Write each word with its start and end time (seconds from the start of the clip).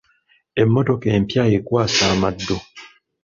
Emmotoka 0.61 1.07
empya 1.17 1.43
ekwasa 1.57 2.03
amaddu. 2.13 2.57